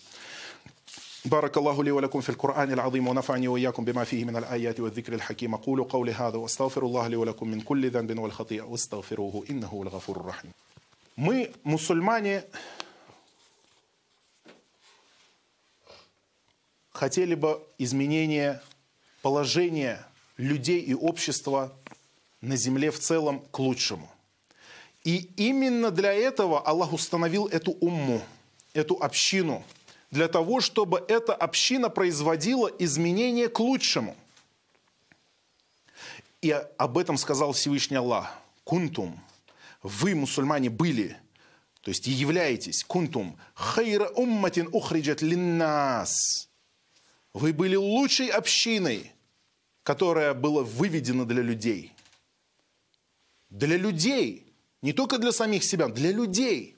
[1.26, 5.54] بارك الله لي ولكم في القرآن العظيم ونفعني وإياكم بما فيه من الآيات والذكر الحكيم
[5.54, 10.18] أقول قولي هذا واستغفر الله لي ولكم من كل ذنب والخطيئة واستغفروه إنه هو الغفور
[10.18, 10.52] الرحيم
[11.16, 12.44] Мы, мусульмане,
[16.92, 18.62] хотели бы изменения
[19.22, 20.04] положения
[20.38, 21.72] людей и общества
[22.42, 24.10] на земле в целом к лучшему.
[25.04, 28.22] И именно для этого Аллах установил эту умму,
[28.74, 29.74] эту общину –
[30.11, 34.17] для того, чтобы эта община производила изменения к лучшему.
[36.41, 38.33] И об этом сказал Всевышний Аллах.
[38.65, 39.21] Кунтум.
[39.83, 41.17] Вы, мусульмане, были,
[41.83, 46.49] то есть являетесь, кунтум, хайра умматин ухриджат линнас.
[47.33, 49.13] Вы были лучшей общиной,
[49.83, 51.93] которая была выведена для людей.
[53.51, 54.45] Для людей.
[54.83, 56.77] Не только для самих себя, для людей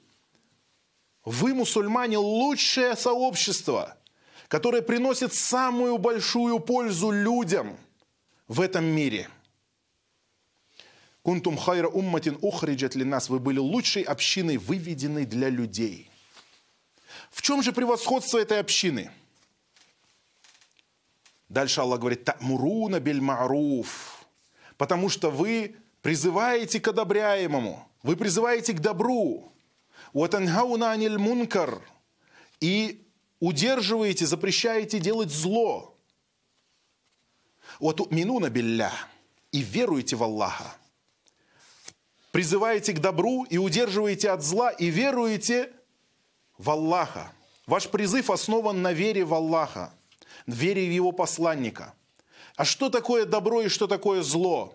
[1.23, 3.97] вы, мусульмане, лучшее сообщество,
[4.47, 7.77] которое приносит самую большую пользу людям
[8.47, 9.29] в этом мире.
[11.21, 13.29] Кунтум хайра умматин ухриджат ли нас.
[13.29, 16.09] Вы были лучшей общиной, выведенной для людей.
[17.29, 19.11] В чем же превосходство этой общины?
[21.47, 24.25] Дальше Аллах говорит, «Тамуруна бель маруф».
[24.77, 29.51] Потому что вы призываете к одобряемому, вы призываете к добру.
[30.13, 31.81] «Ватанхауна аниль мункар»
[32.59, 33.07] и
[33.39, 35.97] удерживаете, запрещаете делать зло.
[37.79, 38.91] Вот минуна билля
[39.51, 40.75] и веруете в Аллаха.
[42.31, 45.71] Призываете к добру и удерживаете от зла и веруете
[46.57, 47.31] в Аллаха.
[47.67, 49.93] Ваш призыв основан на вере в Аллаха,
[50.45, 51.93] вере в Его посланника.
[52.55, 54.73] А что такое добро и что такое зло?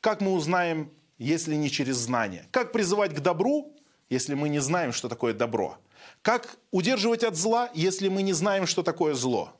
[0.00, 2.46] Как мы узнаем, если не через знание?
[2.52, 3.74] Как призывать к добру,
[4.10, 5.78] если мы не знаем, что такое добро?
[6.22, 9.52] Как удерживать от зла, если мы не знаем, что такое зло?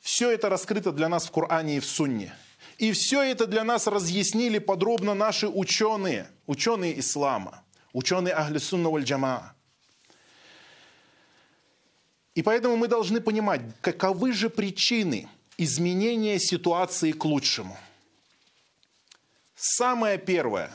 [0.00, 2.34] Все это раскрыто для нас в Коране и в Сунне.
[2.78, 9.04] И все это для нас разъяснили подробно наши ученые, ученые ислама, ученые Ахли Сунна валь
[9.04, 9.54] Джама.
[12.34, 17.76] И поэтому мы должны понимать, каковы же причины изменения ситуации к лучшему.
[19.56, 20.72] Самое первое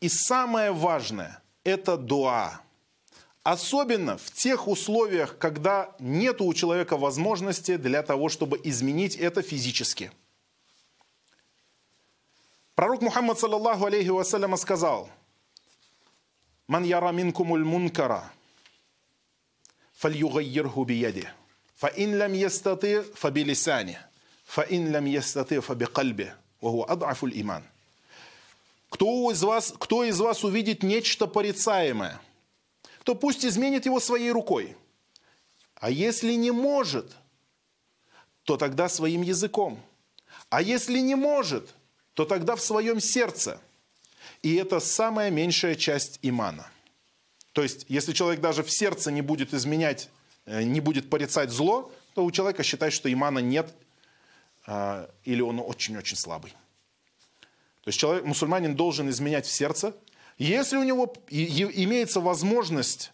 [0.00, 2.60] и самое важное– это дуа.
[3.42, 10.12] Особенно в тех условиях, когда нет у человека возможности для того, чтобы изменить это физически.
[12.74, 15.08] Пророк Мухаммад, саллаллаху алейхи вассаляма, сказал,
[16.68, 18.32] «Ман яра минкумуль мункара,
[19.94, 21.28] фальюгайирху бияди,
[21.76, 23.98] фаин лам ястаты фабилисани,
[24.44, 27.64] фаин лам ястаты фабикальби, ваху ад'афуль иман».
[28.88, 32.20] Кто из, вас, кто из вас увидит нечто порицаемое,
[33.04, 34.76] то пусть изменит его своей рукой.
[35.74, 37.12] А если не может,
[38.44, 39.80] то тогда своим языком.
[40.48, 41.74] А если не может,
[42.14, 43.60] то тогда в своем сердце.
[44.42, 46.68] И это самая меньшая часть имана.
[47.52, 50.08] То есть, если человек даже в сердце не будет изменять,
[50.44, 53.74] э, не будет порицать зло, то у человека считать, что имана нет,
[54.66, 56.52] а, или он очень-очень слабый.
[57.86, 59.94] То есть человек, мусульманин должен изменять в сердце.
[60.38, 63.12] Если у него имеется возможность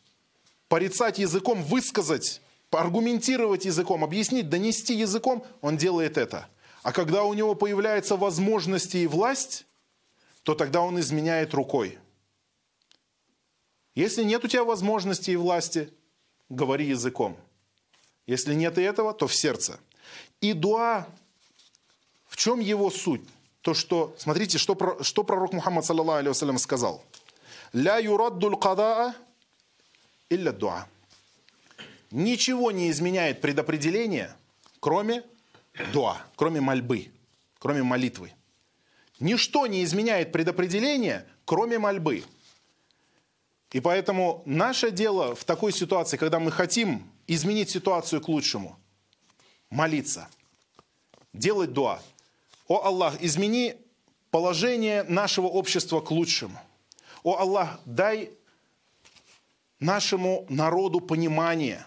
[0.68, 6.48] порицать языком, высказать аргументировать языком, объяснить, донести языком, он делает это.
[6.82, 9.66] А когда у него появляются возможности и власть,
[10.42, 11.98] то тогда он изменяет рукой.
[13.94, 15.92] Если нет у тебя возможности и власти,
[16.48, 17.36] говори языком.
[18.26, 19.78] Если нет и этого, то в сердце.
[20.40, 21.06] И дуа,
[22.24, 23.28] в чем его суть?
[23.62, 27.02] То, что, смотрите, что, что пророк Мухаммад, саллаллаху алейhi сказал.
[27.72, 29.14] «Ля юраддуль кадаа
[30.28, 30.88] илля дуа».
[32.10, 34.36] Ничего не изменяет предопределение,
[34.80, 35.22] кроме
[35.92, 37.10] дуа, кроме мольбы,
[37.58, 38.34] кроме молитвы.
[39.20, 42.24] Ничто не изменяет предопределение, кроме мольбы.
[43.70, 48.78] И поэтому наше дело в такой ситуации, когда мы хотим изменить ситуацию к лучшему,
[49.70, 50.28] молиться,
[51.32, 52.02] делать дуа.
[52.72, 53.76] О Аллах, измени
[54.30, 56.58] положение нашего общества к лучшему.
[57.22, 58.30] О Аллах, дай
[59.78, 61.84] нашему народу понимание,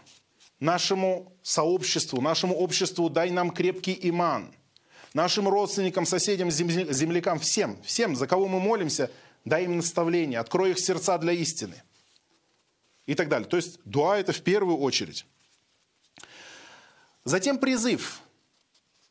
[0.59, 4.53] нашему сообществу, нашему обществу дай нам крепкий иман,
[5.13, 9.09] нашим родственникам, соседям, землякам, всем, всем, за кого мы молимся–
[9.45, 11.81] дай им наставление, открой их сердца для истины.
[13.05, 13.47] И так далее.
[13.47, 15.25] То есть дуа это в первую очередь.
[17.23, 18.21] Затем призыв.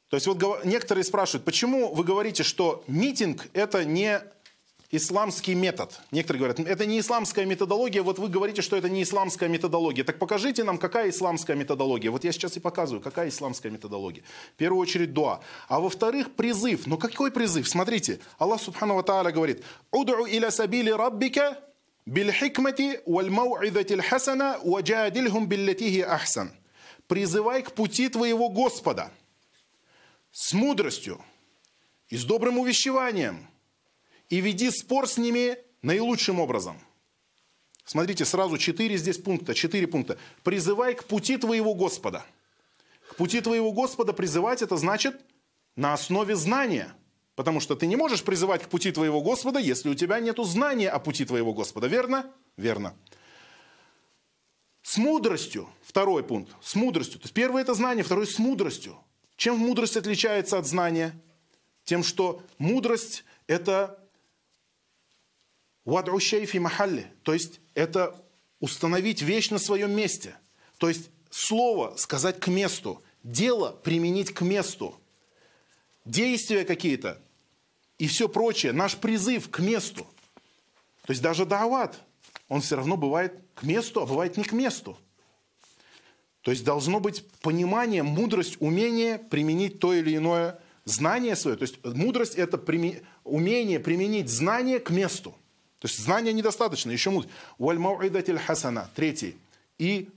[0.09, 4.21] То есть вот некоторые спрашивают, почему вы говорите, что митинг это не
[4.97, 6.01] исламский метод.
[6.11, 10.05] Некоторые говорят, это не исламская методология, вот вы говорите, что это не исламская методология.
[10.05, 12.11] Так покажите нам, какая исламская методология.
[12.11, 14.23] Вот я сейчас и показываю, какая исламская методология.
[14.55, 15.41] В первую очередь дуа.
[15.69, 16.87] А во-вторых, призыв.
[16.87, 17.69] Но какой призыв?
[17.69, 21.59] Смотрите, Аллах Субхану Тааля говорит, «Уду иля сабили раббика
[22.07, 26.53] бильхикмати валь мау'идатил хасана ваджадильхум биллетихи ахсан».
[27.07, 29.11] «Призывай к пути твоего Господа»
[30.35, 31.25] с мудростью
[32.09, 33.49] и с добрым увещеванием–
[34.29, 36.79] и веди спор с ними наилучшим образом.
[37.85, 40.19] Смотрите, сразу четыре здесь пункта, четыре пункта.
[40.43, 42.25] Призывай к пути твоего Господа.
[43.11, 45.21] К пути твоего Господа призывать это значит
[45.77, 46.95] на основе знания.
[47.37, 50.89] Потому что ты не можешь призывать к пути твоего Господа, если у тебя нет знания
[50.89, 51.89] о пути твоего Господа.
[51.89, 52.33] Верно?
[52.57, 52.95] Верно.
[54.83, 55.69] С мудростью.
[55.83, 56.53] Второй пункт.
[56.63, 57.21] С мудростью.
[57.21, 58.97] То есть первое это знание, второе с мудростью.
[59.37, 61.15] Чем мудрость отличается от знания?
[61.85, 63.99] Тем, что мудрость это
[65.85, 67.07] Вадру шейфи махалли.
[67.23, 68.19] То есть это
[68.61, 70.35] установить вещь на своем месте.
[70.79, 74.99] То есть слово сказать к месту, дело применить к месту,
[76.05, 77.21] действия какие-то
[77.99, 80.07] и все прочее, наш призыв к месту.
[81.07, 82.01] То есть даже дават,
[82.49, 84.99] он все равно бывает к месту, а бывает не к месту.
[86.45, 91.57] То есть должно быть понимание, мудрость, умение применить то или иное знание свое.
[91.57, 92.63] То есть мудрость– это
[93.25, 95.31] умение применить знание к месту.
[95.79, 97.35] То есть знания недостаточно, еще мудрость.
[97.59, 97.79] Валь
[98.37, 98.91] хасана.
[98.95, 99.39] Третий.
[99.79, 100.11] И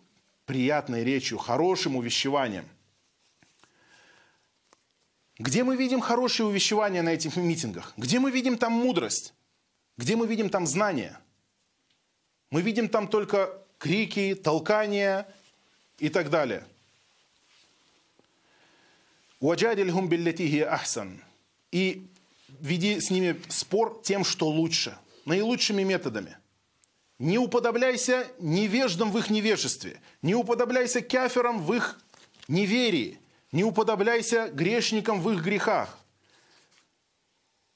[0.45, 2.65] приятной речью, хорошим увещеванием.
[5.39, 7.93] Где мы видим хорошие увещевания на этих митингах?
[7.95, 9.33] Где мы видим там мудрость?
[9.95, 11.17] Где мы видим там знания?
[12.51, 15.25] Мы видим там только крики, толкания
[15.99, 16.65] и так далее.
[21.71, 22.07] И
[22.59, 26.37] веди с ними спор тем, что лучше– наилучшими методами.
[27.19, 31.99] Не уподобляйся невеждам в их невежестве, не уподобляйся каферам в их
[32.47, 33.19] неверии,
[33.51, 35.97] не уподобляйся грешникам в их грехах.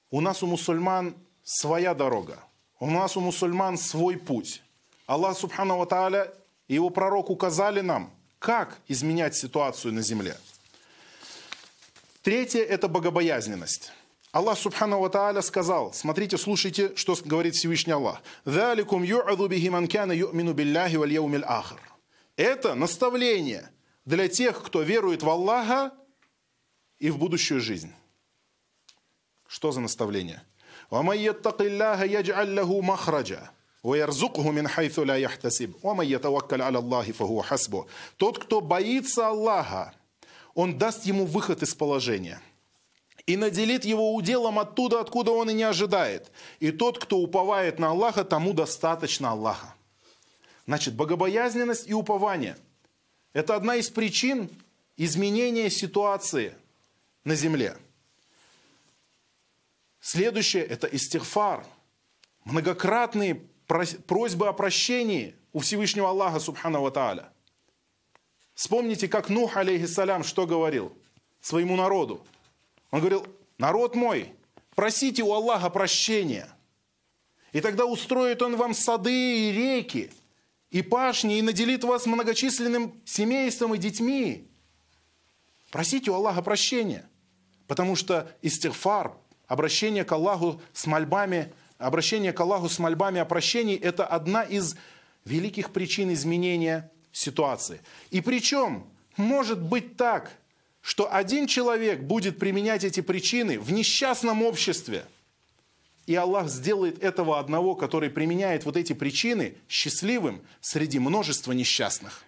[0.10, 2.44] У нас у мусульман своя дорога,
[2.80, 4.62] у нас у мусульман свой путь.
[5.08, 6.34] Аллах Субхану Ва Тааля
[6.72, 10.38] и его пророк указали нам, как изменять ситуацию на земле.
[12.22, 13.92] Третье– это богобоязненность.
[14.32, 18.22] Аллах Субхану Ва сказал, смотрите, слушайте, что говорит Всевышний Аллах.
[22.38, 23.70] Это наставление
[24.06, 25.92] для тех, кто верует в Аллаха
[27.00, 27.92] и в будущую жизнь.
[29.46, 30.42] Что за наставление?
[33.83, 39.95] وَيَرْزُقْهُ مِنْ حَيْثُ لَا يَحْتَسِبُ وَمَنْ يَتَوَكَّلْ عَلَى اللَّهِ فَهُوَ حَسْبُهُ Тот, кто боится Аллаха,
[40.55, 42.51] он даст ему выход из положения –
[43.27, 46.31] и наделит его уделом оттуда, откуда он и не ожидает.
[46.61, 49.75] И тот, кто уповает на Аллаха, тому достаточно Аллаха.
[50.67, 54.50] Значит, богобоязненность и упование – это одна из причин
[54.96, 56.54] изменения ситуации
[57.25, 57.77] на земле.
[60.00, 61.67] Следующее – это истихфар.
[62.44, 63.42] Многократные
[64.08, 67.32] просьбы о прощении у Всевышнего Аллаха, Субхану Тааля.
[68.54, 70.96] Вспомните, как Нух, алейхиссалям, что говорил
[71.40, 72.26] своему народу.
[72.92, 73.26] Он говорил,
[73.58, 74.34] народ мой,
[74.76, 76.48] просите у Аллаха прощения.
[77.54, 80.12] И тогда устроит он вам сады и реки,
[80.69, 84.48] и пашни, и наделит вас многочисленным семейством и детьми.
[85.72, 87.10] Просите у Аллаха прощения,
[87.67, 89.13] потому что истигфар,
[89.48, 91.52] обращение к Аллаху с мольбами,
[91.82, 94.75] обращение к Аллаху с мольбами о прощении– это одна из
[95.25, 97.82] великих причин изменения ситуации.
[98.10, 100.32] И причем может быть так,
[100.82, 105.06] что один человек будет применять эти причины в несчастном обществе,
[106.08, 112.23] и Аллах сделает этого одного, который применяет вот эти причины, счастливым среди множества несчастных.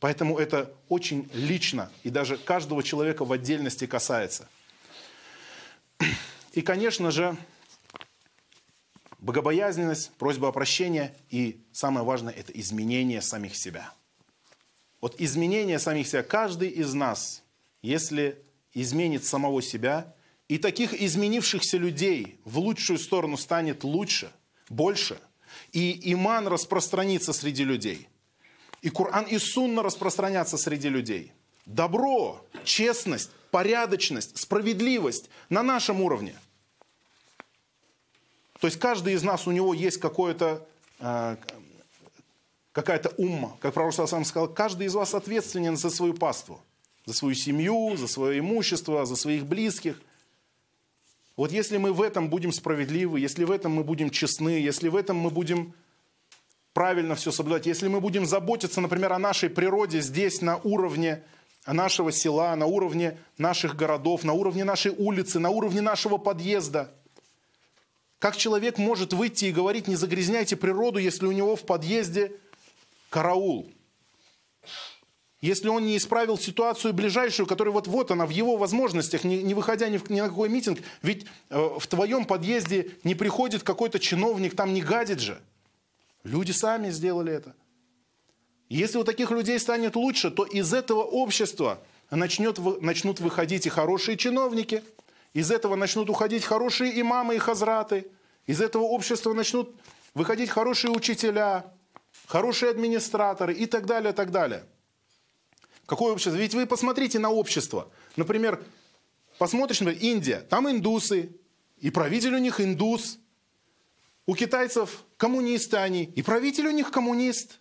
[0.00, 4.48] Поэтому это очень лично и даже каждого человека в отдельности касается.
[6.52, 7.36] И, конечно же,
[9.24, 13.92] богобоязненность, просьба о прощении и самое важное– это изменение самих себя.
[15.00, 16.22] Вот изменение самих себя.
[16.22, 17.42] Каждый из нас,
[17.80, 18.38] если
[18.74, 20.14] изменит самого себя,
[20.46, 24.30] и таких изменившихся людей в лучшую сторону станет лучше,
[24.68, 25.18] больше,
[25.72, 28.08] и иман распространится среди людей,
[28.82, 31.32] и Коран и Сунна распространятся среди людей.
[31.64, 36.34] Добро, честность, порядочность, справедливость на нашем уровне.
[38.64, 40.66] То есть каждый из нас, у него есть какое-то
[40.98, 41.36] э,
[42.72, 43.58] какая-то умма.
[43.60, 46.62] Как пророк сам сказал, каждый из вас ответственен за свою паству,
[47.04, 50.00] за свою семью, за свое имущество, за своих близких.
[51.36, 54.96] Вот если мы в этом будем справедливы, если в этом мы будем честны, если в
[54.96, 55.74] этом мы будем
[56.72, 61.22] правильно все соблюдать, если мы будем заботиться, например, о нашей природе здесь на уровне
[61.66, 66.94] нашего села, на уровне наших городов, на уровне нашей улицы, на уровне нашего подъезда.
[68.24, 72.32] Как человек может выйти и говорить, не загрязняйте природу, если у него в подъезде
[73.10, 73.70] караул?
[75.42, 79.90] Если он не исправил ситуацию ближайшую, которая вот-вот она в его возможностях, не, не выходя
[79.90, 84.56] ни, в, ни на какой митинг, ведь э, в твоем подъезде не приходит какой-то чиновник,
[84.56, 85.38] там не гадит же.
[86.22, 87.54] Люди сами сделали это.
[88.70, 91.78] Если у таких людей станет лучше, то из этого общества
[92.10, 94.82] начнет, начнут выходить и хорошие чиновники,
[95.34, 98.10] из этого начнут уходить хорошие имамы и хазраты,
[98.46, 99.74] из этого общества начнут
[100.14, 101.74] выходить хорошие учителя,
[102.26, 104.64] хорошие администраторы и так далее, так далее.
[105.86, 106.38] Какое общество?
[106.38, 107.90] Ведь вы посмотрите на общество.
[108.16, 108.62] Например,
[109.36, 111.36] посмотришь, например, Индия, там индусы,
[111.78, 113.18] и правитель у них индус.
[114.26, 117.58] У китайцев коммунисты они, и правитель у них коммунист.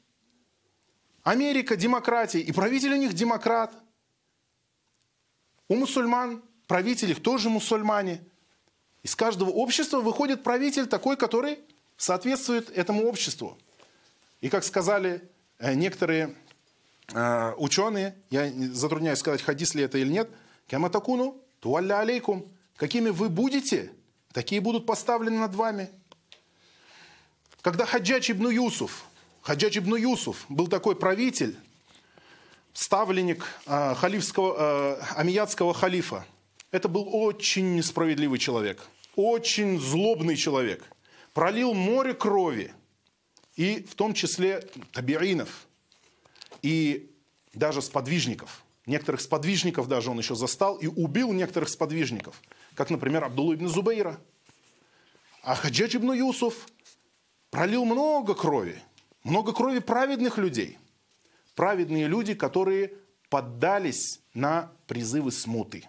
[1.23, 3.73] Америка– демократия, и правитель у них демократ.
[5.67, 8.21] У мусульман правитель их тоже мусульмане.
[9.03, 11.59] Из каждого общества выходит правитель такой, который
[11.97, 13.57] соответствует этому обществу.
[14.41, 15.21] И как сказали
[15.59, 16.35] э, некоторые
[17.13, 20.29] э, ученые, я затрудняюсь сказать, хадис ли это или нет,
[20.67, 22.45] кяматакуну туалля алейкум.
[22.75, 23.91] Какими вы будете,
[24.31, 25.89] такие будут поставлены над вами.
[27.61, 29.05] Когда Хаджач ибн Юсуф,
[29.41, 31.57] Хаджач ибн Юсуф был такой правитель,
[32.73, 36.25] ставленник э, халифского, амиятского халифа,
[36.73, 40.83] это был очень несправедливый человек, очень злобный человек.
[41.31, 42.73] Пролил море крови,
[43.55, 45.67] и в том числе табиинов,
[46.63, 47.11] и
[47.53, 48.63] даже сподвижников.
[48.87, 52.41] Некоторых сподвижников даже он еще застал и убил некоторых сподвижников,
[52.73, 54.19] как, например, Абдулла ибн Зубейра.
[55.43, 56.67] А Хаджадж ибн Юсуф
[57.51, 58.81] пролил много крови,
[59.23, 60.79] много крови праведных людей.
[61.53, 62.93] Праведные люди, которые
[63.29, 65.87] поддались на призывы смуты.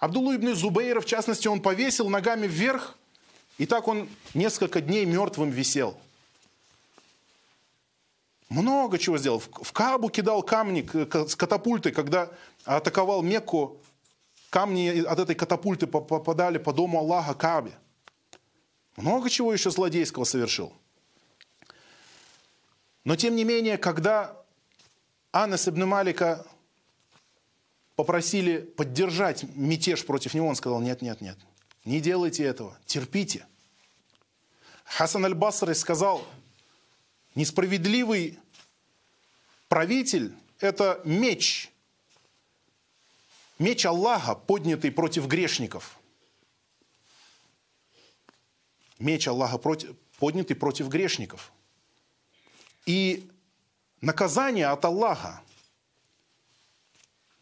[0.00, 2.96] Абдуллу ибн Зубейра, в частности, он повесил ногами вверх,
[3.58, 5.96] и так он несколько дней мертвым висел.
[8.48, 9.38] Много чего сделал.
[9.38, 10.88] В Кабу кидал камни
[11.28, 12.30] с катапульты, когда
[12.64, 13.76] атаковал Мекку.
[14.48, 17.72] Камни от этой катапульты попадали по дому Аллаха Кабе.
[18.96, 20.72] Много чего еще злодейского совершил.
[23.04, 24.36] Но тем не менее, когда
[25.30, 26.44] Анас ибн Малика
[28.00, 31.36] попросили поддержать мятеж против него, он сказал, нет, нет, нет,
[31.84, 33.46] не делайте этого, терпите.
[34.84, 36.26] Хасан аль-Басри сказал,
[37.34, 38.38] несправедливый
[39.68, 41.70] правитель– это меч,
[43.58, 45.98] меч Аллаха, поднятый против грешников.
[48.98, 51.52] Меч Аллаха против, поднятый против грешников.
[52.86, 53.28] И
[54.00, 55.42] наказание от Аллаха,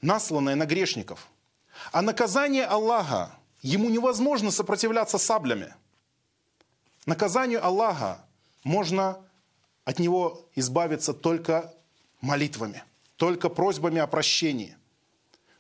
[0.01, 1.29] насланное на грешников.
[1.93, 3.33] А наказание Аллаха,
[3.63, 5.75] ему невозможно сопротивляться саблями.
[7.07, 8.25] Наказанию Аллаха
[8.65, 9.19] можно
[9.85, 11.73] от него избавиться только
[12.21, 12.85] молитвами,
[13.17, 14.77] только просьбами о прощении,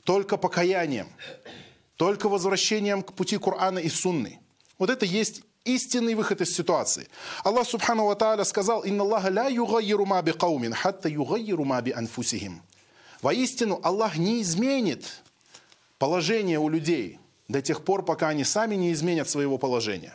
[0.04, 1.08] только покаянием,
[1.96, 4.40] только возвращением к пути Корана и Сунны.
[4.78, 7.08] Вот это есть истинный выход из ситуации.
[7.44, 11.80] Аллах Субхану Ва Тааля сказал, «Инна Аллаха ла югайиру ма би каумин, хатта югайиру ма
[11.80, 12.62] би анфусихим».
[13.22, 15.22] Воистину, Аллах не изменит
[15.98, 20.14] положение у людей до тех пор, пока они сами не изменят своего положения.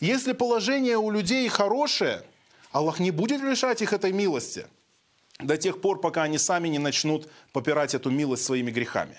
[0.00, 2.22] Если положение у людей хорошее,
[2.72, 4.66] Аллах не будет лишать их этой милости
[5.38, 9.16] до тех пор, пока они сами не начнут попирать эту милость своими грехами.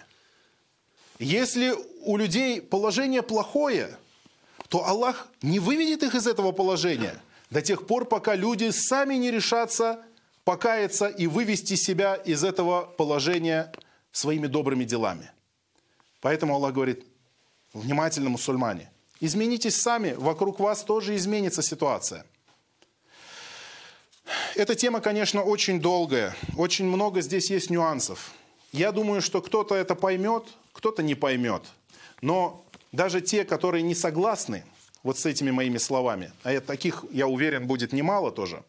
[1.20, 3.98] Если у людей положение плохое,
[4.70, 9.30] то Аллах не выведет их из этого положения до тех пор, пока люди сами не
[9.32, 10.04] решатся
[10.44, 13.72] покаяться и вывести себя из этого положения
[14.12, 15.32] своими добрыми делами.
[16.22, 17.06] Поэтому Аллах говорит,
[17.74, 22.26] внимательно, мусульмане, изменитесь сами, вокруг вас тоже изменится ситуация.
[24.56, 28.32] Эта тема, конечно, очень долгая, очень много здесь есть нюансов.
[28.72, 31.64] Я думаю, что кто-то это поймет, кто-то не поймет.
[32.22, 34.64] Но даже те, которые не согласны
[35.04, 38.64] вот с этими моими словами, а таких, я уверен, будет немало тоже,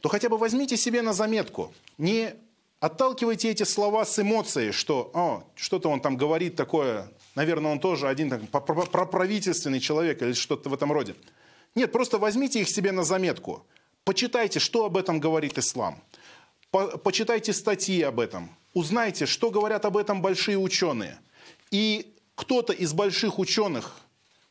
[0.00, 1.72] то хотя бы возьмите себе на заметку.
[1.98, 2.34] Не
[2.80, 8.08] отталкивайте эти слова с эмоцией, что О, что-то он там говорит такое, наверное, он тоже
[8.08, 11.14] один так, проправительственный человек или что-то в этом роде.
[11.74, 13.66] Нет, просто возьмите их себе на заметку.
[14.04, 16.02] Почитайте, что об этом говорит ислам.
[16.70, 18.50] По почитайте статьи об этом.
[18.74, 21.18] Узнайте, что говорят об этом большие ученые.
[21.70, 23.96] И кто-то из больших ученых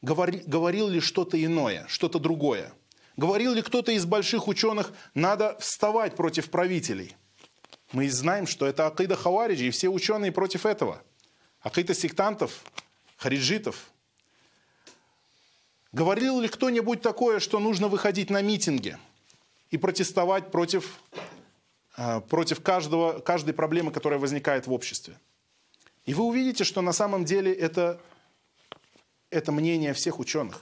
[0.01, 2.71] говори, говорил ли что-то иное, что-то другое.
[3.17, 7.15] Говорил ли кто-то из больших ученых, надо вставать против правителей?
[7.91, 11.01] Мы знаем, что это акида хавариджи, и все ученые против этого.
[11.61, 12.63] Акида сектантов,
[13.17, 13.91] хариджитов.
[15.91, 18.97] Говорил ли кто-нибудь такое, что нужно выходить на митинги
[19.71, 20.99] и протестовать против,
[21.97, 25.17] э, против каждого, каждой проблемы, которая возникает в обществе?
[26.05, 27.99] И вы увидите, что на самом деле это,
[29.31, 30.61] это мнение всех ученых.